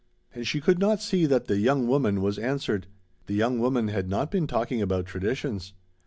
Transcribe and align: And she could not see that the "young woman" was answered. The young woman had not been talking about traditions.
And 0.33 0.47
she 0.47 0.61
could 0.61 0.79
not 0.79 0.99
see 0.99 1.27
that 1.27 1.45
the 1.45 1.59
"young 1.59 1.85
woman" 1.85 2.23
was 2.23 2.39
answered. 2.39 2.87
The 3.27 3.35
young 3.35 3.59
woman 3.59 3.89
had 3.89 4.09
not 4.09 4.31
been 4.31 4.47
talking 4.47 4.81
about 4.81 5.05
traditions. 5.05 5.73